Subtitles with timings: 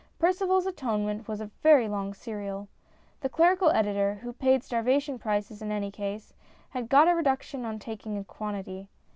[0.19, 2.67] PercivaFs Atonement was a very long serial.
[3.19, 6.33] The clerical editor, who paid starvation prices in any case,
[6.71, 8.87] had got a reduction on taking a quantity.